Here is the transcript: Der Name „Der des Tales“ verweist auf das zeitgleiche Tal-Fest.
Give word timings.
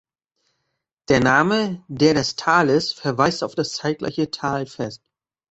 Der 1.09 1.19
Name 1.19 1.83
„Der 1.87 2.15
des 2.15 2.35
Tales“ 2.35 2.91
verweist 2.91 3.43
auf 3.43 3.53
das 3.53 3.73
zeitgleiche 3.73 4.31
Tal-Fest. 4.31 5.03